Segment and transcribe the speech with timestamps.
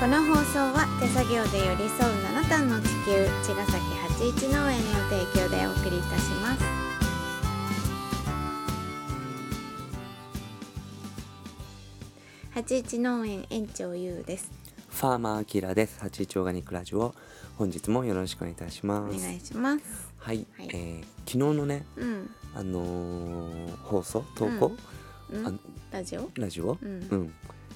[0.00, 6.64] この放送は手作業で寄り添う七段の地球茅ヶ崎八一農園の提供でお送りいたします。
[12.54, 14.50] 八一農園園長ゆうです。
[14.88, 16.00] ファーマーアキラです。
[16.00, 17.14] 八一オーガニックラジオ。
[17.58, 19.18] 本日もよろしくお願いいたしおます。
[19.20, 19.84] 願いします。
[20.16, 20.68] はい、はい。
[20.72, 22.30] えー昨日のね、うん。
[22.54, 24.72] あのー放送投稿、
[25.30, 25.46] うん。
[25.46, 25.52] あ
[25.92, 26.30] ラジオ？
[26.36, 27.32] ラジオ、うん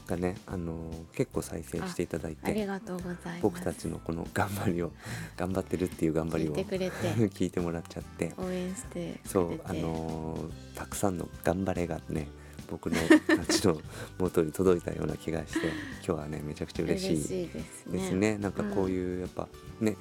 [0.06, 3.42] がね、あのー結構再生していただいて、ありがとうございます。
[3.42, 4.92] 僕たちのこの頑張りを
[5.36, 6.94] 頑張ってるっていう頑張りを聞いてくれて。
[7.34, 12.28] 聞いてもらっちゃって、応援してそうあのーたくさんの頑張れがね。
[12.70, 12.96] 僕の
[13.36, 13.78] たちの
[14.18, 15.66] 元に届いたような気がして
[16.05, 17.98] 今日はねめちゃくちゃ嬉しいですね。
[17.98, 18.38] ですね。
[18.38, 19.48] なんかこういうやっぱ
[19.80, 19.96] ね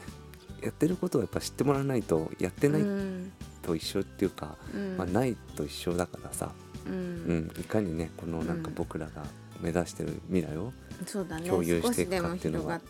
[0.62, 3.32] やってることをやっぱ知ってもらわないとやってないうん。
[3.62, 4.98] と一緒っていうか、うん。
[4.98, 6.54] まあ、ないと一緒だからさ、
[6.88, 7.48] ううん。
[7.48, 9.26] ん、いかにねこのなんかうん僕らが
[9.64, 10.74] 目指してる未来を
[11.08, 11.50] そうだね。
[11.50, 12.84] 共有していくかっていうのがね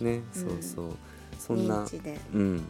[0.00, 0.22] ね、うん。
[0.32, 0.92] そうそう。
[1.38, 1.86] そんな
[2.34, 2.40] うん。
[2.40, 2.62] うん。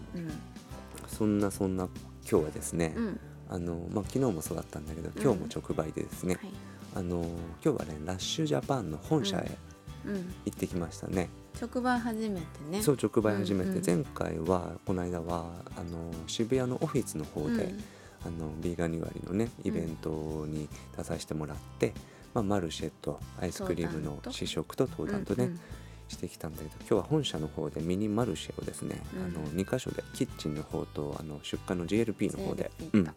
[1.08, 1.88] そんなそんな
[2.30, 3.20] 今日はですね、うん。
[3.50, 6.50] あのまあ、昨日もそうだったんだけど今日も直売でですね、はい。
[6.96, 7.22] あの
[7.64, 9.58] 今日はねラッシュジャパンの本社へ
[10.06, 10.34] うん。
[10.44, 11.28] 行ってきましたね、
[11.60, 12.82] 直売初めてね。
[12.82, 13.84] そう直売始めて、うんうん。
[13.84, 17.84] 前回はこの間はあの渋谷のオフィスの方で、うん。
[18.26, 21.94] あのビーガンニュアリのねイベントに出させてもらって、
[22.34, 25.60] まあ、マルシェとアイスクリームの試食と登壇とね、うんうん。
[26.08, 29.24] してきたんだけど今日は本社の方でミニマルシェをですね、うん。
[29.24, 33.04] あの2箇所でキッチンの方とあの出荷の GLP の方で、うん。
[33.04, 33.12] や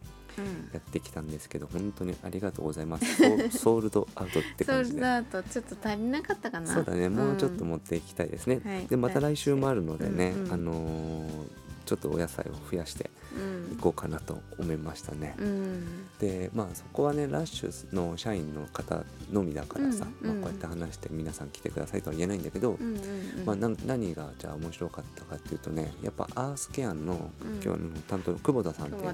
[0.78, 3.06] ってきたんですけど本当にありがとうございます。
[3.52, 4.95] ソールドアウトって感じで。
[4.95, 5.44] ルドアウト。
[5.44, 6.73] ちょっと足りなかったかな。
[6.73, 7.09] そうだね。
[7.09, 7.68] もうちょっとん。
[7.68, 8.88] 持っていきたいですね、はい。
[8.88, 11.61] でまた来週もあるのでね、あのー
[11.92, 13.73] ちょっとお野菜を増やしてうん。
[13.73, 16.08] いこうかなと思いましたね、うん。
[16.20, 20.41] でまあそこはねラッシュの社員の方のみだからさ、うんうん。
[20.41, 22.97] まあ、こうやって話して皆さん来てくださいとは言えないんだけど、うんうんう
[23.44, 23.46] ん。
[23.46, 27.62] まあ、な何がじゃあ面白かったかっていうとねやっぱアースケアンのうん。
[27.62, 29.06] 今日の担当の久保田さんって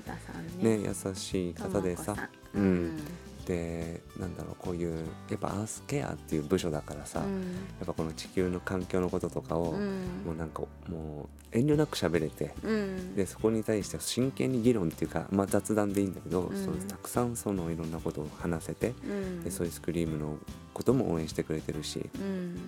[0.63, 0.77] ね。
[0.77, 2.99] ね優しい方でさうん
[3.47, 7.41] でなんだろうこういうやっぱアースケアっていう部署だからさ、やうん。
[7.41, 10.23] っぱこの地球の環境のこととかを、うん。
[10.25, 13.15] もうなんかもう遠慮なく喋れて、うん。
[13.15, 16.65] でそこに対して真剣に議論っていうか、まあ、雑談でいいんだけど、うん。
[16.65, 20.37] そうたくさんそのいろんなことを話せて、うんでソイスクリームの
[20.73, 22.59] ことも応援してくれてるしうん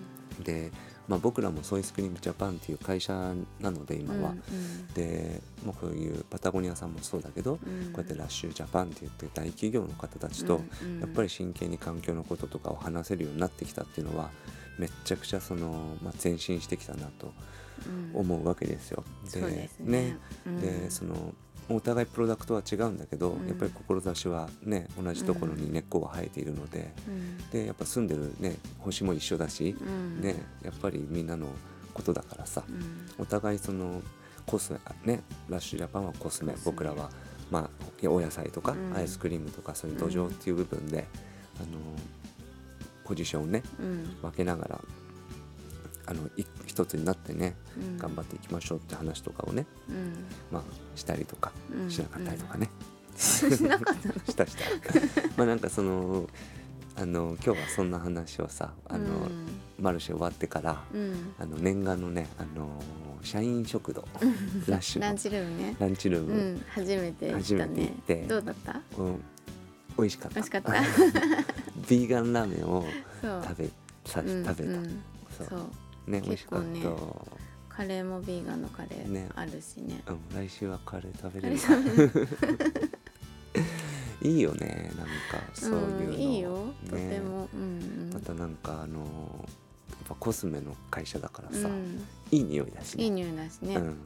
[0.42, 0.72] で、
[1.10, 4.30] まあ、僕らもソイスクリームジャパンっていう会社なので今は。
[4.30, 7.92] うんで、まあ、こういうパタゴニアさんもそうだけど、うん。
[7.92, 11.00] こうやってラッシュジャパンって言って大企業の方たちと、うんうん。
[11.00, 14.30] やっぱり真剣に環境のこととかを話せるようになってきたっていうのは
[14.78, 17.32] めっちゃくちゃその、まあ、前進してきたなと
[18.14, 18.20] うん。
[18.20, 19.04] 思うわけですよ。
[19.24, 20.16] ですね。
[20.46, 20.60] うん。
[20.60, 21.34] でその
[21.70, 23.46] お互いプロダクトは違うんだけど、うん。
[23.46, 27.38] やっぱり志はね同じところに根っこが生えているので、うん。
[27.50, 30.20] でやっぱ住んでるね星も一緒だし、うん。
[30.20, 31.46] ねやっぱりみんなの
[31.94, 33.22] ことだからさ、うん。
[33.22, 34.02] お互いその
[34.46, 37.10] コスメねラッシュジャパンはコスメ僕らは
[37.50, 38.96] まあお野菜とか、うん。
[38.96, 41.06] アイスクリームとかそういう土壌っていう部分で、
[41.58, 41.78] あの
[43.04, 44.16] ポジションをねうん。
[44.22, 44.80] 分けながら
[46.10, 47.96] あのい一つになってね、うん。
[47.98, 50.24] 頑張っていきましょうって話とかをね、うん。
[50.50, 50.62] まあ、
[50.96, 51.90] したりとかうん。
[51.90, 52.68] しなかったりとかね、
[53.16, 54.64] しなかったのしたした
[55.38, 56.28] まあなんかその
[56.96, 59.28] あの今日はそんな話をさあの、
[59.80, 61.32] マルシェ終わってから、うん。
[61.38, 62.68] あの念願のねあの
[63.22, 64.04] 社員食堂
[64.66, 65.06] ラッシュの。
[65.06, 65.76] ランチルームね。
[65.78, 66.64] ランチルーム、うん。
[66.70, 68.26] 初めて行った初めて行っねて。
[68.26, 68.80] どうだった？
[68.98, 69.22] うん。
[69.96, 70.34] 美味しかった。
[70.36, 70.72] 美味しかった。
[71.88, 72.84] ビーガンラーメンを
[73.22, 73.70] 食べ
[74.06, 74.44] さ、うん。
[74.44, 75.02] 食べた、うん。
[75.48, 75.70] そう
[76.10, 79.28] ね美味しかった、結構ねカレーもビーガンのカレね。
[79.34, 80.02] ーあるしね。
[80.06, 81.56] うん、来週はカレー食べれる
[84.28, 85.12] いいよねなんか
[85.54, 86.74] そういうの、んいいよ。
[86.88, 87.48] とねても。
[87.54, 92.04] うんまたなんかあのやっぱコスメの会社だからさ、うん。
[92.30, 93.04] いい匂いだしね。
[93.04, 93.76] いい匂いだしね。
[93.76, 93.96] うん、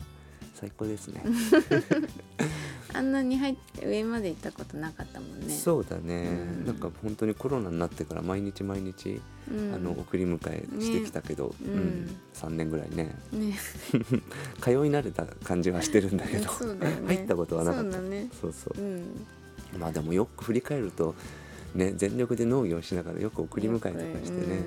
[0.55, 1.23] 最高ですね
[2.95, 5.53] あんなに入って上まで行ったことなかったもんね。
[5.53, 6.29] そうだね、
[6.61, 6.67] うん。
[6.67, 9.21] なんか本当にコロナになってから毎日毎日、
[9.51, 9.75] うん。
[9.75, 11.55] あの送り迎えしてきたけど、ね。
[11.67, 11.73] うん。
[11.73, 12.17] うん。
[12.35, 13.15] 3年ぐらいね。
[13.33, 13.59] ね。
[14.63, 16.45] 通い慣れた感じはしてるんだけど、
[16.75, 17.03] ね。
[17.07, 17.99] 入ったことはなかった。
[18.41, 21.17] そうそうまあでもよく振り返ると
[21.75, 23.93] ね全力で農業しながらよく送り迎えとか
[24.25, 24.59] してね、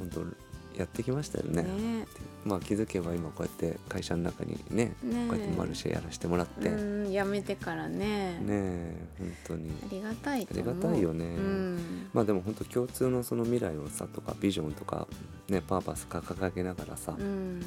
[0.00, 0.08] うん。
[0.10, 1.62] 本当やってきましたよね。
[1.62, 2.06] ね。
[2.44, 5.26] まあ気づけば今こうやって会社の中にねね。
[5.28, 8.38] こうやってマルシェやらせてもらって、やめてからね。
[8.48, 9.70] え本当に。
[9.70, 11.24] ありがたいありがたいよね。
[11.24, 12.08] うん。
[12.12, 15.06] まあでも本当共通のその未来をさとかビジョンとか
[15.48, 17.60] ねパーパスか掲げながらさ、うん。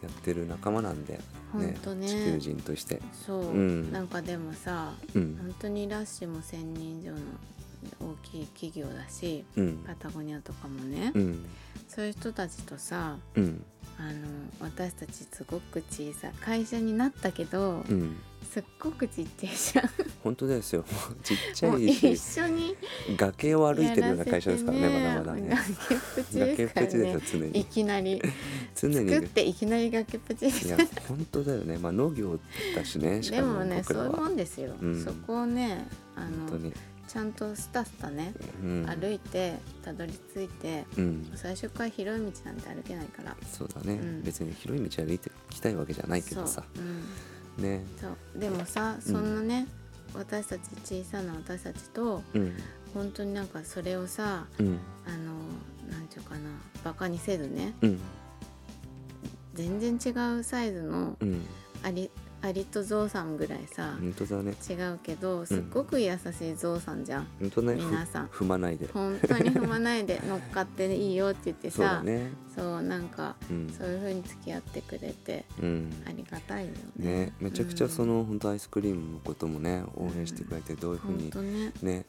[0.00, 1.18] やってる仲間なんで、
[1.52, 2.06] ほんとね。
[2.06, 3.02] 地球人として。
[3.26, 3.92] そう、うん。
[3.92, 5.36] なんかでもさうん。
[5.36, 7.18] 本当にラッシュも1,000人以上の
[8.00, 9.78] 大きい企業だしうん。
[9.86, 11.46] パタゴニアとかもね、うん
[11.98, 13.64] そそういう人たちとさうん。
[13.98, 14.10] あの
[14.60, 18.16] 私たちすごく小さい会社になったけど、うん。
[18.48, 19.90] すっごくちっちゃいじゃん。
[20.22, 20.84] 本当ですよ
[21.24, 22.12] ちっちゃいし。
[22.12, 22.76] 一緒に
[23.16, 25.58] 崖を歩いてるような会社ですからねやまだまだね。
[26.32, 27.20] 崖っぷちですよね。
[27.32, 27.60] 常に。
[27.60, 28.22] いきなり。
[28.76, 29.10] 常に。
[29.10, 30.68] 作っていきなり崖っぷちです。
[30.68, 30.78] いや
[31.08, 31.78] 本当だよね。
[31.78, 32.38] まあ農業
[32.76, 35.04] だしねしかもでもねそういうもんですよ、うん。
[35.04, 36.46] そこをねあの
[37.08, 38.86] ちゃんとスタスタね、うん。
[38.86, 41.30] 歩いてたどり着いてうん。
[41.34, 43.34] 最初から広い道なんて歩けないから。
[43.50, 44.22] そうだね、うん。
[44.22, 46.62] 別に広い道歩いてきたいわけじゃないけどさ。
[47.56, 47.84] ね。
[48.00, 48.38] そう。
[48.38, 49.66] でもさそんなね、
[50.14, 52.56] 私たち小さな私たちとうん。
[52.94, 54.78] 本当になんかそれをさうん。
[55.06, 55.32] あの
[55.90, 56.50] なんていうかな
[56.84, 58.00] バカにせずねうん。
[59.54, 61.42] 全然違うサイズのうん
[62.40, 64.54] アリとゾウさんぐらいさ、本当だね。
[64.68, 68.26] 違うけどすっごく優しいゾウさんじゃん、本当ねふ皆さん。
[68.28, 68.88] 踏まないで。
[68.92, 72.30] 本当に踏まないで乗っかっていいよって言ってそうださね。
[72.54, 73.68] そうなんかうん。
[73.76, 75.92] そういう風に付き合ってくれてうん。
[76.06, 77.24] ありがたいよね。
[77.24, 81.72] ねめちゃくちゃその本当アイスクリームのこともね応援してくれてどういうふう本に当ね。
[81.82, 82.06] ね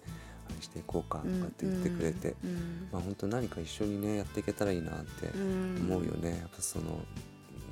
[0.47, 2.35] あれしていこうかとかって言ってくれて。
[2.43, 6.37] うんまあ本当何か一緒にねやっていけたらいいなってうん思うよね。
[6.39, 7.03] やっぱその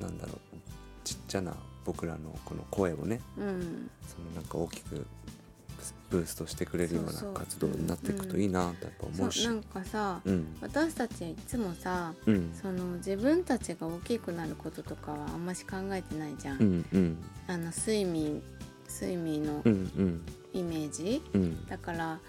[0.01, 0.38] なんだろう
[1.04, 1.56] ちっちゃな
[1.88, 3.89] 僕らのこの声をねうん。
[4.06, 5.06] そのなんか大きく
[6.10, 9.44] ブーストしてくれるような活動になっていくといいなってやっぱ思うし。
[9.44, 10.57] そうなんかさうん。
[10.62, 12.51] 私たちいつもさうん。
[12.62, 17.18] その自分たちが大きくなることとかはあんまし考えてないじゃん、うんうん。
[17.48, 18.44] あの睡眠
[18.90, 20.25] 睡眠のうんうん。
[20.54, 21.66] イメージ、うん。
[21.68, 22.19] だから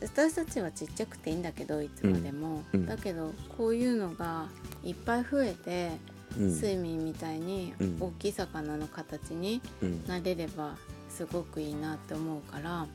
[0.00, 2.80] 私たちはちっちゃくていいんだけどいつまでも、うん。
[2.80, 2.86] うん。
[2.86, 4.48] だけどこういうのが
[4.82, 7.96] いっぱい増えて、うん睡眠みたいにうん。
[8.00, 10.06] 大きい魚の形にうん。
[10.06, 10.76] なれれば
[11.08, 12.88] すごくいいなって思うから、ね。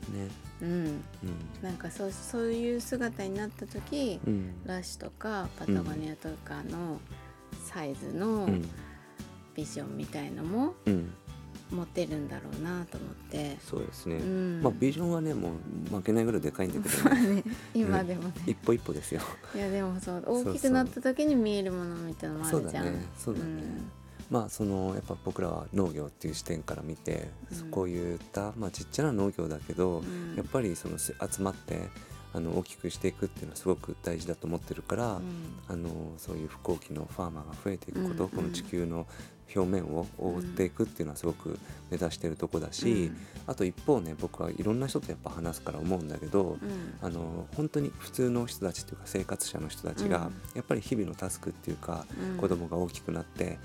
[0.62, 1.02] うん、うん。
[1.62, 4.54] なんかそうそういう姿になった時、うん。
[4.66, 7.00] ラッシュとかパタゴニアとかの
[7.64, 8.70] サイズのうん。
[9.56, 11.14] ビジョンみたいのもうん
[11.72, 13.58] 持てるんだろうなと思って。
[13.62, 14.16] そうですね。
[14.16, 14.62] うん。
[14.62, 15.52] まあビジョンはねも
[15.92, 17.36] う負けないぐらいでかいんだけどまあね。
[17.36, 17.44] ね
[17.74, 18.34] 今でもね。
[18.48, 19.22] 一歩一歩ですよ。
[19.56, 23.06] いやでもそう大きくなった時に見えるものみたいなのもあるじゃん。
[23.18, 23.64] そうだね。
[24.30, 27.72] まあそのやっぱ僕らは農業っていう視点から見て、うん。
[27.72, 30.36] こういった、まあ、ちっちゃな農業だけど、うん。
[30.36, 31.90] やっぱりそのす集まって
[32.34, 35.24] あの大きくしていくっていうのはすごく大事だと思ってるから、うん。
[35.68, 39.08] あのそういう不幸期のファーマーが増えていくこと、うんこの地球の
[39.56, 41.58] 表面を覆っていくっていうのはすごく
[41.90, 43.12] 目指してるとこだし、
[43.48, 46.94] あと一方ね僕はいろんな人とやっぱ話すから思うんだけど、うん。
[47.02, 50.34] あの本当に普通の人たちっていうか生活者の人たちが、うん。
[50.54, 52.38] やっぱり日々のタスクっていうか、うん。
[52.38, 53.58] 子供が大きくなって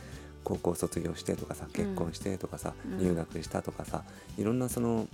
[0.42, 2.98] 高校卒業してとかさ結婚してとかさ、うん。
[2.98, 4.04] 入学したとかさ
[4.38, 5.06] いろんなその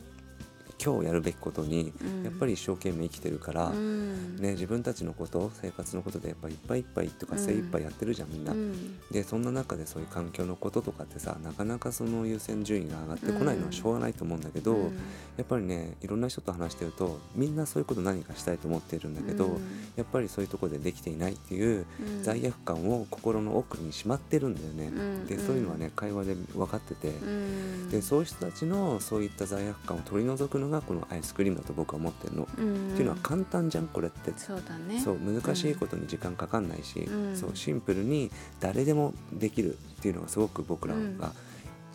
[0.83, 2.25] 今日やるべきことにうん。
[2.25, 4.37] やっぱり一生懸命生きてるから、うん。
[4.37, 7.39] ね、自分たちのこと生活のことでやっぱいっぱいいっぱいとかうん。
[7.39, 8.53] 精一杯やってるじゃんみんな。
[8.53, 8.99] うん。
[9.11, 14.95] でそんな中でそういう環境のこととかってさなかなかその優先順位が上がってこないのはしょうがないと思うんだけど、うん。
[15.37, 19.61] やっぱりねいろんな人と話してるとみんなそういうこと何かしたいと思っているんだけど、うん。
[19.97, 22.23] やっぱりそういうところでできていないっていううん。
[22.23, 24.87] 罪悪感を心の奥にしまってるんだよね。
[24.97, 25.27] うん。
[25.27, 27.91] でそういうのはね会話で分かってて、うん。
[27.91, 32.49] でそういう人たちのそういった罪悪感を取り除くのがこのアイスクリームだと僕は思ってるの。
[32.59, 32.93] うん。
[32.93, 34.33] っていうのは簡単じゃんこれって。
[34.37, 35.01] そうだね。
[35.01, 37.37] そう難しいことに時間かかんないし、うん。
[37.37, 41.21] そうシンプルに誰でもできるっていうのがすごく僕らが、うん。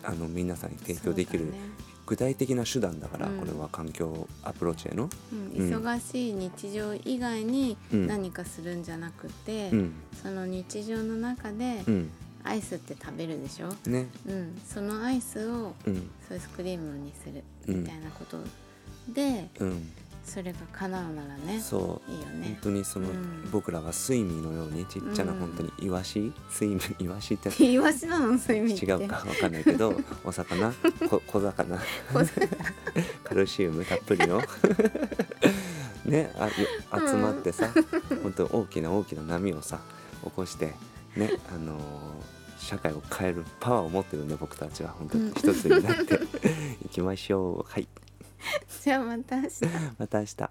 [0.04, 1.52] あの皆さんに提供できるね。
[2.06, 3.38] 具体的な手段だから、うん。
[3.38, 5.10] これは環境アプローチへの。
[5.32, 5.48] うん。
[5.56, 8.06] 忙しい日常以外にうん。
[8.06, 9.92] 何かするんじゃなくて、うん。
[10.22, 12.10] その日常の中でうん
[12.46, 14.06] アイスって食べるでしょ、ね。
[14.26, 16.10] うん、そのアイスをうん。
[16.28, 17.82] ソイスクリームにするうん。
[17.82, 18.38] みたいなこと。
[19.12, 19.92] で、うん。
[20.24, 22.10] それが叶うならねそう。
[22.10, 22.58] 本いいよね。
[22.60, 23.48] 当にその、うん。
[23.52, 25.38] 僕らが睡眠のようにちっちゃなうん。
[25.38, 26.32] 本当にイワシ？
[26.52, 27.50] 睡眠 イワシって。
[27.64, 28.38] イワシなの？
[28.38, 28.86] そういう意味って。
[28.86, 30.72] 違うかわかんないけど お魚？
[31.08, 31.78] こ小魚。
[33.24, 34.42] カルシウムたっぷりの。
[36.04, 36.52] ねあよ
[37.08, 37.68] 集まってさ、
[38.22, 39.80] 本当大きな大きな波をさ
[40.22, 40.72] 起こして
[41.16, 44.90] ねあのー社会を変えるパワーを持ってるんで僕たちは。
[44.90, 45.30] 本当に。
[45.30, 46.20] 一つになって
[46.84, 47.72] いきましょう。
[47.72, 47.88] はい。
[48.82, 49.50] じゃあまた明日。
[49.98, 50.48] また明日。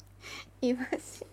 [0.61, 1.25] イワシ